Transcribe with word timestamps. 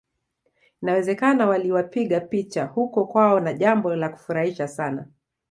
Inawezekana 0.81 1.47
waliwapiga 1.47 2.19
picha 2.21 2.65
huko 2.65 3.05
kwao 3.05 3.39
na 3.39 3.53
jambo 3.53 3.95
la 3.95 4.09
kufurahisha 4.09 4.67
sana 4.67 5.07